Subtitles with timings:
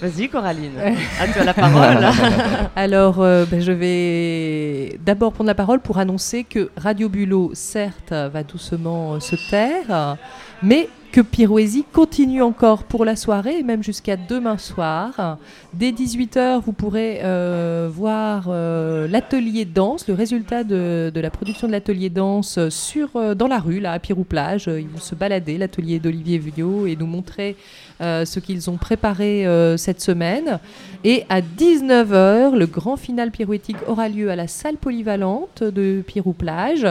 [0.00, 0.78] Vas-y, Coraline.
[1.20, 2.06] à toi la parole.
[2.76, 8.12] Alors, euh, ben, je vais d'abord prendre la parole pour annoncer que Radio Bulot, certes,
[8.12, 10.16] va doucement euh, se taire,
[10.62, 15.38] mais que Pirouésie continue encore pour la soirée, même jusqu'à demain soir.
[15.72, 21.72] Dès 18h, vous pourrez euh, voir euh, l'atelier danse, le résultat de, la production de
[21.72, 24.66] l'atelier danse sur, euh, dans la rue, là, à Pirou-Plage.
[24.66, 27.56] Ils vont se balader, l'atelier d'Olivier Vuillot, et nous montrer
[28.00, 29.44] ce qu'ils ont préparé
[29.76, 30.60] cette semaine.
[31.02, 36.86] Et à 19h, le grand final pirouétique aura lieu à la salle polyvalente de Pirou-Plage.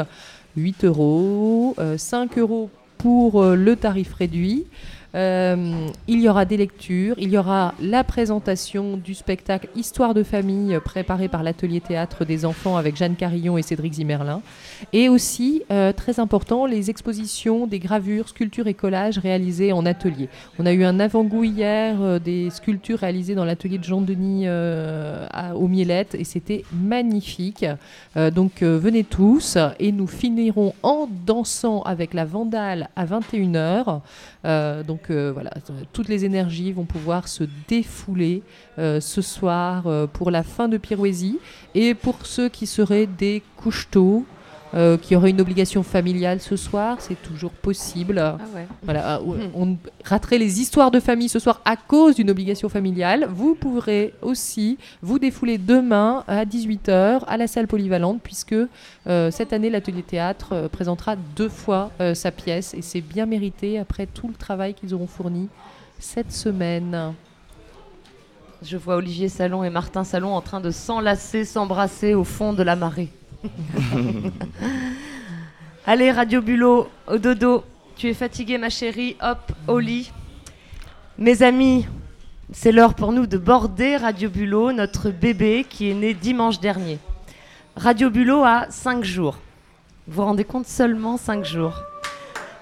[0.57, 4.65] 8 euros, 5 euros pour euh, le tarif réduit.
[5.17, 10.21] Euh, il y aura des lectures, il y aura la présentation du spectacle Histoire de
[10.21, 14.41] famille euh, préparé par l'atelier théâtre des enfants avec Jeanne Carillon et Cédric Zimmerlin.
[14.93, 20.29] Et aussi, euh, très important, les expositions des gravures, sculptures et collages réalisés en atelier.
[20.59, 26.15] On a eu un avant-goût hier des sculptures réalisées dans l'atelier de Jean-Denis au Mielette
[26.15, 27.65] et c'était magnifique.
[28.15, 34.01] donc venez tous et nous finirons en dansant avec la Vandale à 21h.
[34.85, 35.51] donc donc euh, voilà,
[35.93, 38.43] toutes les énergies vont pouvoir se défouler
[38.79, 41.39] euh, ce soir euh, pour la fin de Pirouésie.
[41.75, 44.25] Et pour ceux qui seraient des couche-tôt,
[44.73, 48.19] euh, qui aurait une obligation familiale ce soir, c'est toujours possible.
[48.19, 48.37] Ah
[48.83, 49.49] voilà, ah, hmm.
[49.55, 53.27] on raterait les histoires de famille ce soir à cause d'une obligation familiale.
[53.29, 58.55] Vous pourrez aussi vous défouler demain à 18h à la salle polyvalente, puisque
[59.07, 63.79] euh, cette année, l'atelier théâtre euh, présentera deux fois sa pièce, et c'est bien mérité
[63.79, 65.49] après tout le travail qu'ils auront fourni
[65.99, 67.13] cette semaine.
[68.63, 72.63] Je vois Olivier Salon et Martin Salon en train de s'enlacer, s'embrasser au fond de
[72.63, 73.09] la marée.
[75.85, 77.63] Allez, Radio Bulot, au dodo.
[77.95, 79.15] Tu es fatiguée, ma chérie.
[79.21, 80.11] Hop, au lit.
[81.17, 81.85] Mes amis,
[82.51, 86.99] c'est l'heure pour nous de border Radio Bulot, notre bébé qui est né dimanche dernier.
[87.75, 89.37] Radio Bulot a 5 jours.
[90.07, 91.81] Vous vous rendez compte seulement 5 jours.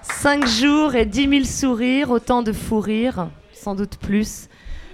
[0.02, 4.48] 5 jours et 10 000 sourires, autant de fou rires, sans doute plus,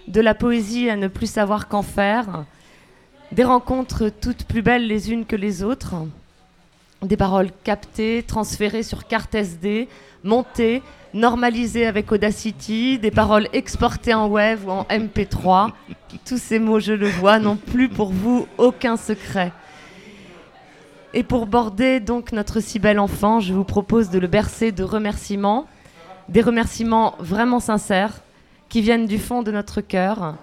[0.08, 2.44] de la poésie à ne plus savoir qu'en faire,
[3.32, 5.94] des rencontres toutes plus belles les unes que les autres.
[7.00, 9.88] Des paroles captées, transférées sur carte SD,
[10.22, 10.82] montées,
[11.14, 15.70] normalisées avec Audacity, des paroles exportées en web ou en MP3.
[16.24, 19.52] Tous ces mots, je le vois, n'ont plus pour vous aucun secret.
[21.14, 24.84] Et pour border donc notre si bel enfant, je vous propose de le bercer de
[24.84, 25.66] remerciements,
[26.28, 28.20] des remerciements vraiment sincères
[28.68, 30.36] qui viennent du fond de notre cœur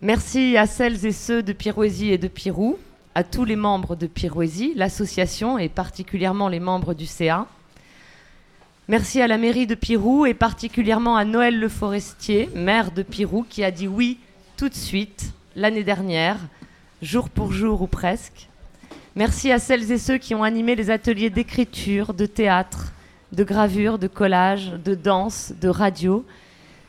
[0.00, 2.78] Merci à celles et ceux de Pirouésie et de Pirou,
[3.16, 7.48] à tous les membres de Pirouésie, l'association et particulièrement les membres du CA.
[8.86, 13.44] Merci à la mairie de Pirou et particulièrement à Noël Le Forestier, maire de Pirou,
[13.48, 14.20] qui a dit oui
[14.56, 16.38] tout de suite l'année dernière,
[17.02, 18.48] jour pour jour ou presque.
[19.16, 22.92] Merci à celles et ceux qui ont animé les ateliers d'écriture, de théâtre,
[23.32, 26.24] de gravure, de collage, de danse, de radio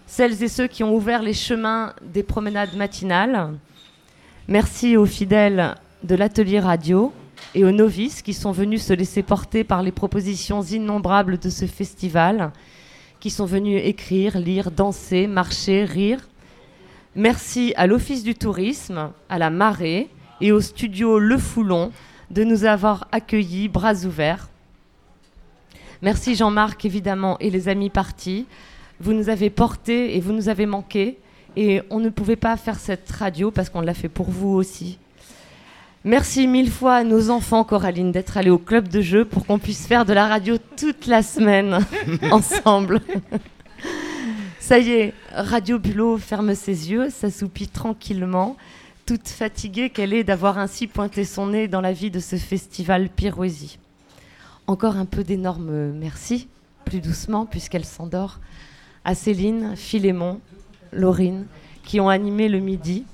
[0.10, 3.54] celles et ceux qui ont ouvert les chemins des promenades matinales.
[4.48, 7.14] Merci aux fidèles de l'atelier radio
[7.54, 11.68] et aux novices qui sont venus se laisser porter par les propositions innombrables de ce
[11.68, 12.52] festival,
[13.20, 16.28] qui sont venus écrire, lire, danser, marcher, rire.
[17.16, 20.10] Merci à l'Office du tourisme, à la Marée
[20.42, 21.92] et au studio Le Foulon
[22.32, 24.50] de nous avoir accueillis bras ouverts.
[26.02, 28.48] Merci Jean-Marc évidemment et les amis partis,
[29.00, 31.18] vous nous avez portés et vous nous avez manqué.
[31.56, 35.00] Et on ne pouvait pas faire cette radio parce qu'on l'a fait pour vous aussi.
[36.06, 39.60] Merci mille fois à nos enfants, Coraline, d'être allés au club de jeu pour qu'on
[39.60, 41.80] puisse faire de la radio toute la semaine
[42.32, 43.02] ensemble.
[44.60, 48.56] Ça y est, Radio Bulot ferme ses yeux, s'assoupit tranquillement,
[49.06, 53.10] toute fatiguée qu'elle est d'avoir ainsi pointé son nez dans la vie de ce festival
[53.10, 53.80] Pirouésie.
[54.68, 56.48] Encore un peu d'énormes merci,
[56.86, 58.40] plus doucement puisqu'elle s'endort
[59.10, 60.40] à Céline, Philémon,
[60.94, 61.48] Laurine,
[61.84, 63.06] qui ont animé le midi.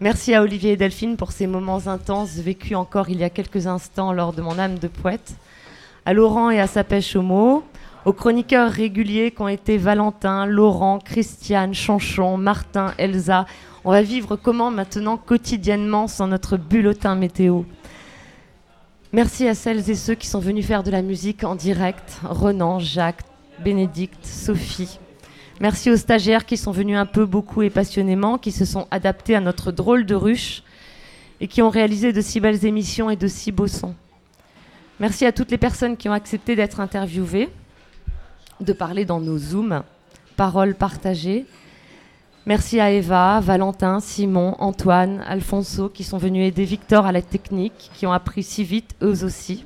[0.00, 3.66] Merci à Olivier et Delphine pour ces moments intenses vécus encore il y a quelques
[3.66, 5.36] instants lors de mon âme de poète.
[6.06, 7.62] À Laurent et à sa pêche au mot,
[8.06, 13.44] aux chroniqueurs réguliers qui ont été Valentin, Laurent, Christiane, Chanchon, Martin, Elsa.
[13.84, 17.64] On va vivre comment maintenant quotidiennement sans notre bulletin météo?
[19.12, 22.78] Merci à celles et ceux qui sont venus faire de la musique en direct, Renan,
[22.78, 23.24] Jacques,
[23.62, 24.98] Bénédicte, Sophie.
[25.60, 29.34] Merci aux stagiaires qui sont venus un peu, beaucoup et passionnément, qui se sont adaptés
[29.34, 30.62] à notre drôle de ruche
[31.40, 33.94] et qui ont réalisé de si belles émissions et de si beaux sons.
[35.00, 37.48] Merci à toutes les personnes qui ont accepté d'être interviewées,
[38.60, 39.82] de parler dans nos Zooms,
[40.36, 41.44] paroles partagées.
[42.46, 47.90] Merci à Eva, Valentin, Simon, Antoine, Alfonso qui sont venus aider Victor à la technique,
[47.94, 49.64] qui ont appris si vite eux aussi.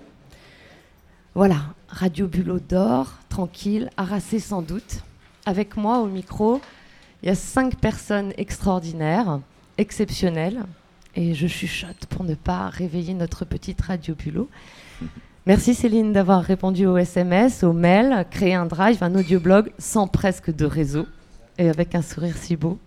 [1.35, 5.03] Voilà, Radio Bulot d'or, tranquille, harassé sans doute.
[5.45, 6.61] Avec moi au micro,
[7.23, 9.41] il y a cinq personnes extraordinaires,
[9.77, 10.63] exceptionnelles,
[11.17, 14.49] et je chuchote pour ne pas réveiller notre petite Radio Bulot.
[15.47, 20.55] Merci Céline d'avoir répondu aux SMS, aux mails, créé un drive, un audioblog sans presque
[20.55, 21.07] de réseau
[21.59, 22.79] et avec un sourire si beau.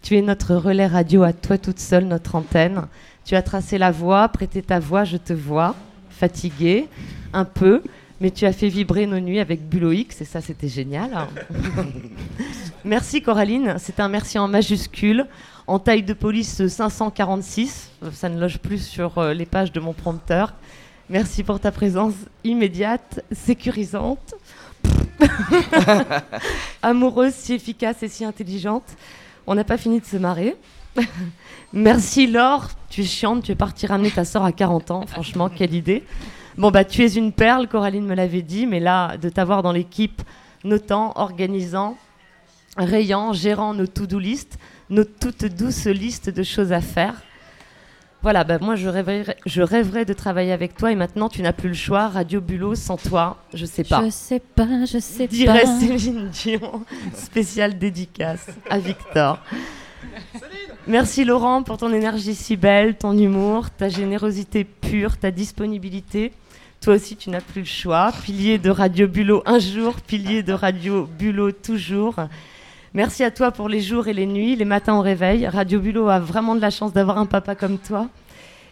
[0.00, 2.86] Tu es notre relais radio à toi toute seule, notre antenne.
[3.24, 5.74] Tu as tracé la voix, prêté ta voix, je te vois,
[6.08, 6.86] fatiguée,
[7.32, 7.82] un peu,
[8.20, 11.10] mais tu as fait vibrer nos nuits avec Bulo X et ça c'était génial.
[12.84, 15.26] merci Coraline, c'est un merci en majuscule,
[15.66, 19.92] en taille de police 546, ça ne loge plus sur euh, les pages de mon
[19.92, 20.54] prompteur.
[21.10, 24.34] Merci pour ta présence immédiate, sécurisante,
[26.82, 28.84] amoureuse, si efficace et si intelligente.
[29.46, 30.56] On n'a pas fini de se marrer.
[31.72, 35.48] Merci Laure, tu es chiante, tu es partie ramener ta soeur à 40 ans, franchement,
[35.48, 36.04] quelle idée.
[36.58, 39.70] Bon, bah, tu es une perle, Coraline me l'avait dit, mais là, de t'avoir dans
[39.70, 40.22] l'équipe,
[40.64, 41.96] notant, organisant,
[42.76, 44.58] rayant, gérant nos to-do list,
[44.90, 47.22] nos toutes douces listes de choses à faire.
[48.22, 51.52] Voilà, bah, moi je rêverais, je rêverais de travailler avec toi et maintenant tu n'as
[51.52, 52.08] plus le choix.
[52.08, 54.04] Radio Bulot sans toi, je sais pas.
[54.04, 55.78] Je sais pas, je sais Dirait pas.
[55.78, 56.84] Céline Dion,
[57.14, 59.38] spéciale dédicace à Victor.
[60.88, 66.32] Merci Laurent pour ton énergie si belle, ton humour, ta générosité pure, ta disponibilité.
[66.80, 68.12] Toi aussi, tu n'as plus le choix.
[68.22, 72.14] Pilier de Radio Bulot un jour, pilier de Radio Bulot toujours.
[72.94, 75.46] Merci à toi pour les jours et les nuits, les matins au réveil.
[75.48, 78.06] Radio Bulot a vraiment de la chance d'avoir un papa comme toi.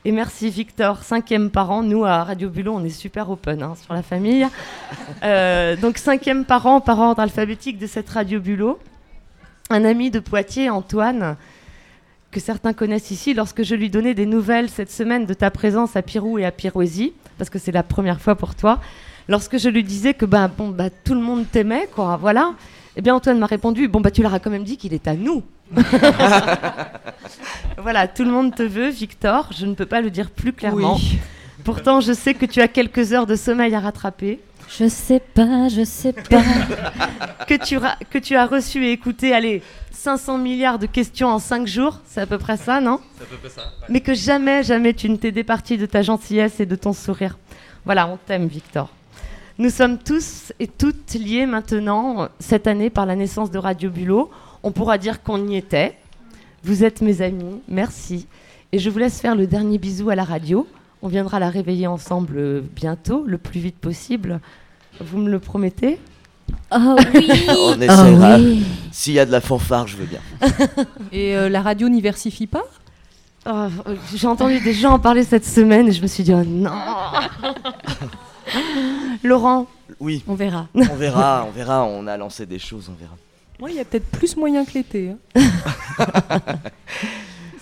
[0.04, 1.82] Et merci Victor, cinquième parent.
[1.82, 4.46] Nous, à Radio Bulot, on est super open hein, sur la famille.
[5.24, 8.78] Euh, donc cinquième parent par ordre alphabétique de cette Radio Bulot.
[9.68, 11.36] Un ami de Poitiers, Antoine,
[12.36, 15.96] que certains connaissent ici, lorsque je lui donnais des nouvelles cette semaine de ta présence
[15.96, 18.78] à Pirou et à Pirouésie, parce que c'est la première fois pour toi,
[19.26, 22.52] lorsque je lui disais que bah, bon, bah, tout le monde t'aimait, quoi, voilà,
[22.94, 25.08] eh bien Antoine m'a répondu, bon bah tu leur as quand même dit qu'il est
[25.08, 25.44] à nous.
[27.78, 30.96] voilà, tout le monde te veut, Victor, je ne peux pas le dire plus clairement.
[30.96, 31.18] Oui.
[31.64, 35.68] Pourtant, je sais que tu as quelques heures de sommeil à rattraper, Je sais pas,
[35.68, 36.42] je sais pas.
[37.46, 37.78] que tu,
[38.10, 42.20] que tu as reçu et écouté, allez, 500 milliards de questions en 5 jours, c'est
[42.20, 43.00] à peu près ça, non?
[43.16, 43.62] C'est à peu près ça.
[43.88, 47.38] Mais que jamais, jamais tu ne t'es départi de ta gentillesse et de ton sourire.
[47.84, 48.90] Voilà, on t'aime, Victor.
[49.58, 54.30] Nous sommes tous et toutes liés maintenant, cette année, par la naissance de Radio Bulot.
[54.62, 55.96] On pourra dire qu'on y était.
[56.62, 58.26] Vous êtes mes amis, merci.
[58.72, 60.66] Et je vous laisse faire le dernier bisou à la radio.
[61.06, 64.40] On viendra la réveiller ensemble euh, bientôt, le plus vite possible.
[65.00, 66.00] Vous me le promettez?
[66.72, 68.38] Oh oui On Oh essaiera.
[68.38, 70.18] oui S'il y a de la fanfare, je veux bien.
[71.12, 72.64] Et euh, la radio n'y versifie pas?
[73.48, 73.68] Oh,
[74.16, 76.72] J'ai entendu des gens en parler cette semaine et je me suis dit, oh non
[79.22, 79.68] Laurent,
[80.00, 80.66] Oui, On verra.
[80.74, 81.84] on verra, on verra.
[81.84, 83.14] On a lancé des choses, on verra.
[83.60, 85.12] Moi, il y a peut-être plus moyen que l'été.
[85.36, 85.40] hein.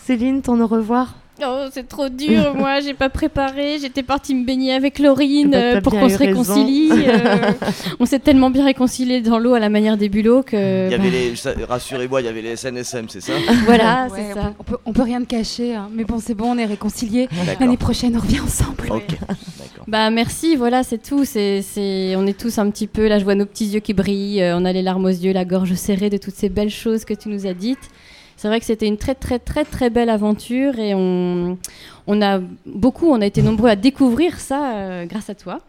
[0.03, 1.15] Céline, ton au revoir?
[1.45, 3.79] Oh, c'est trop dur, moi, j'ai pas préparé.
[3.81, 6.91] J'étais partie me baigner avec Laurine Bah, euh, pour qu'on se réconcilie.
[6.93, 7.51] euh,
[8.01, 10.91] on s'est tellement bien réconciliés dans l'eau à la manière des bulots que.
[10.91, 11.35] Bah, les,
[11.65, 13.33] rassurez-moi, il y avait les SNSM, c'est ça
[13.65, 14.55] Voilà, Ouais, c'est ça.
[14.59, 15.89] on, peut, on peut rien te cacher, hein.
[15.93, 17.29] mais bon, c'est bon, on est réconciliés.
[17.59, 18.89] L'année prochaine, on revient ensemble.
[19.87, 21.25] Bah merci, voilà, c'est tout.
[21.25, 23.93] C'est, c'est, on est tous un petit peu, là je vois nos petits yeux qui
[23.93, 26.71] brillent, euh, on a les larmes aux yeux, la gorge serrée de toutes ces belles
[26.71, 27.91] choses que tu nous as dites.
[28.37, 31.59] C'est vrai que c'était une très très très très belle aventure et on,
[32.07, 35.61] on a beaucoup, on a été nombreux à découvrir ça euh, grâce à toi.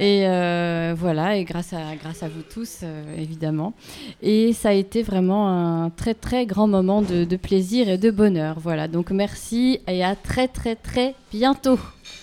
[0.00, 3.74] Et euh, voilà, et grâce à, grâce à vous tous, euh, évidemment.
[4.22, 8.10] Et ça a été vraiment un très très grand moment de, de plaisir et de
[8.12, 8.58] bonheur.
[8.60, 11.80] Voilà, donc merci et à très très très bientôt.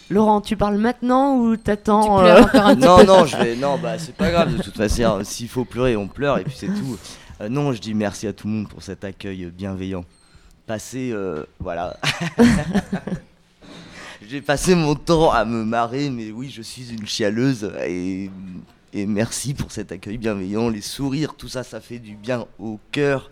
[0.10, 3.56] Laurent, tu parles maintenant ou Tu t'attends euh, encore un petit Non, non, je vais.
[3.58, 4.56] Non, bah c'est pas grave.
[4.56, 6.98] De toute façon, s'il faut pleurer, on pleure et puis c'est tout.
[7.42, 10.06] Euh, non, je dis merci à tout le monde pour cet accueil bienveillant.
[10.66, 11.98] Passé, euh, voilà.
[14.28, 18.32] J'ai passé mon temps à me marrer, mais oui, je suis une chialeuse et,
[18.94, 23.30] merci pour cet accueil bienveillant, les sourires, tout ça, ça fait du bien au cœur.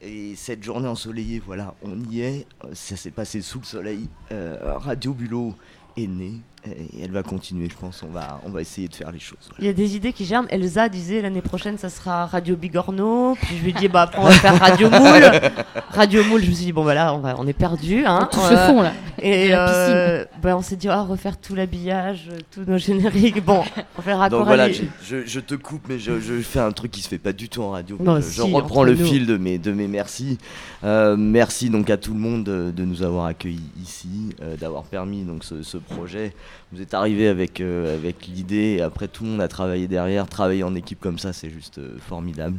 [0.00, 2.46] Et cette journée ensoleillée, voilà, on y est.
[2.64, 4.08] Euh, Ça s'est passé sous le soleil.
[4.30, 5.54] Radio Bulot
[5.96, 6.34] est né.
[6.76, 8.02] Et elle va continuer, je pense.
[8.02, 9.38] On va, on va essayer de faire les choses.
[9.58, 10.46] Il y a des idées qui germent.
[10.50, 13.36] Elsa disait l'année prochaine, ça sera Radio Bigorneau.
[13.40, 15.30] Puis je lui ai dit, bah, après, on va faire Radio Moule.
[15.90, 18.04] Radio Moule, je me suis dit, bon, bah là, on, va, on est perdu.
[18.06, 18.28] Hein.
[18.30, 18.92] Tout se fond là.
[19.20, 23.44] Et euh, bah, on s'est dit, ah, refaire tout l'habillage, euh, tous nos génériques.
[23.44, 23.62] Bon,
[23.98, 24.56] on verra Donc Coralie.
[24.56, 27.18] voilà, je, je- je te coupe, mais je, je fais un truc qui se fait
[27.18, 27.96] pas du tout en radio.
[28.00, 29.04] Non, je, si, reprends le nous.
[29.06, 30.38] fil de mes, de mes merci.
[30.84, 35.22] Euh, merci donc à tout le monde de, nous avoir accueillis ici, euh, d'avoir permis
[35.24, 36.32] donc ce, ce projet.
[36.72, 40.26] Vous êtes arrivés avec, euh, avec l'idée, et après tout le monde a travaillé derrière.
[40.28, 42.58] Travailler en équipe comme ça, c'est juste euh, formidable.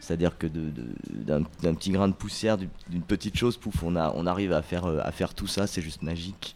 [0.00, 4.52] C'est-à-dire que d'un petit grain de poussière, d'une petite chose, pouf, on, a, on arrive
[4.52, 6.54] à faire, euh, à faire tout ça, c'est juste magique.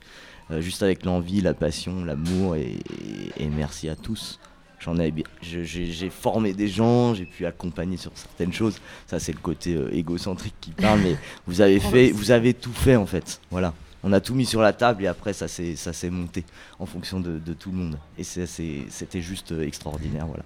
[0.58, 2.62] Juste avec l'envie, la passion, l'amour, et,
[3.38, 4.40] et- et merci à tous.
[4.80, 8.78] J'en ai, j'ai formé des gens, j'ai pu accompagner sur certaines choses.
[9.06, 11.16] Ça, c'est le côté égocentrique qui parle, mais
[11.46, 13.40] vous avez fait, vous avez tout fait en fait.
[13.52, 16.44] Voilà, on a tout mis sur la table et après ça s'est, ça s'est monté
[16.78, 17.98] en fonction de, de tout le monde.
[18.18, 20.42] Et c'est- c'est- c'était juste euh, extraordinaire, voilà.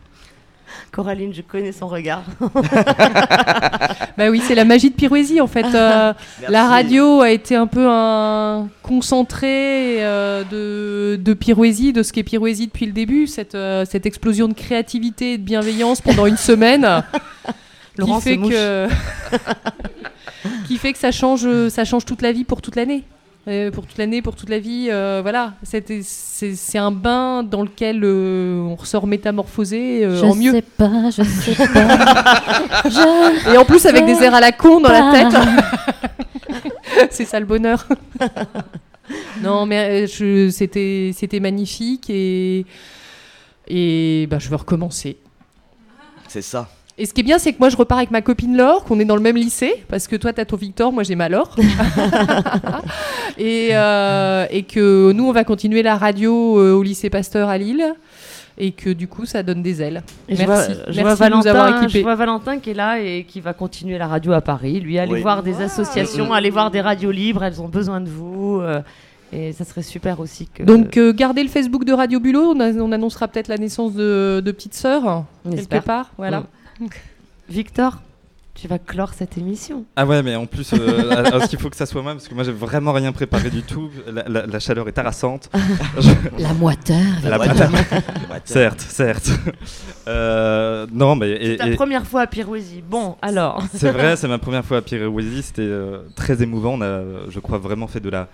[0.91, 2.25] Coraline, je connais son regard.
[4.17, 5.67] Bah oui, c'est la magie de Pirouésie en fait.
[5.75, 6.13] Euh,
[6.49, 12.23] la radio a été un peu un concentré euh, de, de Pirouésie, de ce qu'est
[12.23, 16.37] Pirouésie depuis le début, cette, euh, cette explosion de créativité et de bienveillance pendant une
[16.37, 16.87] semaine.
[17.97, 18.89] Laurent qui fait que
[20.67, 23.05] qui fait que ça change ça change toute la vie pour toute l'année
[23.73, 25.55] pour toute l'année pour toute la vie euh, voilà.
[25.63, 30.53] C'était- c'est un bain dans lequel euh, on ressort métamorphosé euh, je en mieux.
[30.53, 32.43] sais pas, je sais pas.
[32.89, 33.53] je...
[33.55, 35.35] et en plus avec des airs à la con dans la tête.
[37.11, 37.87] C'est ça le bonheur.
[39.43, 42.65] Non mais je- c'était c'était magnifique et
[43.69, 45.19] et bah, je veux recommencer.
[46.29, 46.71] C'est ça.
[46.97, 49.01] Et ce qui est bien, c'est que moi, je repars avec ma copine Laure, qu'on
[49.01, 51.57] est dans le même lycée, parce que toi, t'as ton Victor, moi, j'ai ma Laure.
[53.39, 57.59] et, euh, et que nous, on va continuer la radio euh, au lycée Pasteur à
[57.59, 57.95] Lille.
[58.57, 60.05] Et que du coup, ça donne des ailes.
[60.29, 60.73] Et je Merci.
[60.75, 61.99] vois, je Merci vois de nous avoir Valentin, équipés.
[61.99, 64.79] je vois Valentin qui est là et qui va continuer la radio à Paris.
[64.79, 65.23] Lui, aller Oui.
[65.23, 68.61] voir des associations, aller voir des radios libres, elles ont besoin de vous.
[68.63, 68.81] euh,
[69.33, 70.63] et ça serait super aussi que.
[70.63, 72.53] Donc, euh, gardez le Facebook de Radio Bulot.
[72.55, 76.13] On, a- on annoncera peut-être la naissance de, de petite sœur, quelque part.
[76.17, 76.41] Voilà.
[76.43, 76.45] Mm.
[77.49, 78.01] Victor,
[78.55, 79.85] tu vas clore cette émission.
[79.97, 82.35] Ah ouais, mais en plus, euh, alors, qu'il faut que ça soit moi, parce que
[82.35, 83.91] moi j'ai vraiment rien préparé du tout.
[84.11, 85.51] La, la- la chaleur est harassante.
[86.39, 86.97] La moiteur.
[87.25, 87.49] la Ouais,
[88.45, 89.31] certes, certes.
[90.09, 92.83] Euh, non, mais C'est ta et- première fois à Pirouésie.
[92.89, 93.63] Bon, alors.
[93.75, 95.43] c'est vrai, c'est ma première fois à Pirouésie.
[95.43, 96.75] C'était euh, très émouvant.
[96.75, 98.29] On a, je crois, vraiment fait de la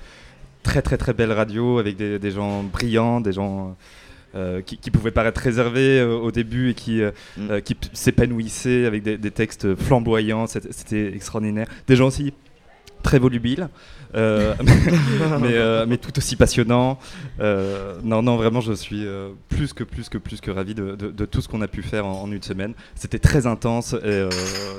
[0.62, 3.74] très très très belle radio avec des, des gens brillants, des gens
[4.34, 7.60] euh, qui, qui pouvaient paraître réservés euh, au début et qui, euh, Mm.
[7.62, 10.46] qui s'épanouissaient avec des, des textes flamboyants.
[10.46, 11.66] C'était extraordinaire.
[11.86, 12.32] Des gens aussi
[13.02, 13.68] très volubiles.
[14.14, 14.54] euh,
[15.40, 16.98] mais, euh, mais tout aussi passionnants.
[17.40, 19.06] Euh, non, non, vraiment, je suis
[19.48, 21.82] plus que plus que plus que ravi de, de- de tout ce qu'on a pu
[21.82, 22.74] faire en, en une semaine.
[22.94, 24.28] C'était très intense, et,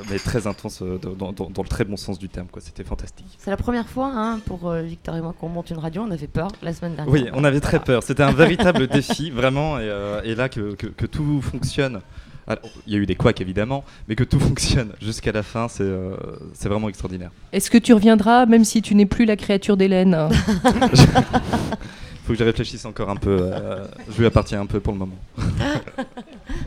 [0.10, 2.48] mais très intense dans, dans- dans le très bon sens du terme.
[2.52, 2.62] quoi.
[2.62, 3.26] C'était fantastique.
[3.38, 6.04] C'est la première fois hein, pour Victor et moi qu'on monte une radio.
[6.08, 7.14] On avait peur la semaine dernière.
[7.14, 8.04] Oui, on avait très peur.
[8.04, 9.80] C'était un véritable défi, vraiment.
[9.80, 9.90] Et,
[10.26, 12.02] et là, que, que- que tout fonctionne.
[12.52, 15.68] Alors, il y a eu des couacs évidemment, mais que tout fonctionne jusqu'à la fin,
[15.68, 16.16] c'est euh,
[16.54, 17.32] c'est vraiment extraordinaire.
[17.54, 21.00] Est-ce que tu reviendras, même si tu n'es plus la créature d'Hélène Il
[22.26, 23.38] faut que je réfléchisse encore un peu.
[23.42, 25.18] euh, je lui appartiens un peu pour le moment.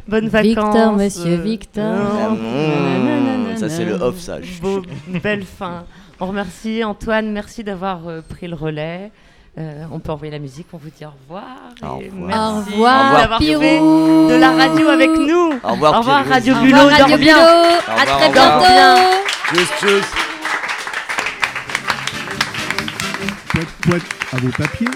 [0.09, 0.47] Bonnes vacances.
[0.47, 1.95] Victor, monsieur euh, Victor.
[1.95, 4.39] Ah, non, ça c'est le off ça.
[4.61, 4.83] Beau,
[5.23, 5.85] belle fin.
[6.21, 9.11] On remercie Antoine, merci d'avoir euh, pris le relais.
[9.57, 11.45] Euh, on peut envoyer la musique, on vous dit au revoir.
[11.83, 12.29] Au et revoir.
[12.29, 13.61] Merci Au revoir, d'avoir Pirou.
[13.61, 13.79] fait
[14.35, 15.53] de la radio avec nous.
[15.63, 16.27] Au revoir, Au revoir.
[16.27, 17.37] Radio Au Bulot, revoir, Radio dors bien.
[17.37, 17.81] Bulot.
[17.97, 19.01] À très bientôt.
[19.55, 20.05] Tchuss, tchuss.
[23.53, 24.89] Poète, poète, à vos papiers.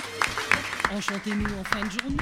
[0.96, 2.16] Enchantez-nous en fin de journée.